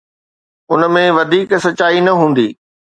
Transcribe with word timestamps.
ان 0.71 0.81
۾ 0.97 1.03
وڌيڪ 1.17 1.49
سچائي 1.65 1.99
نه 2.07 2.13
هوندي. 2.19 2.49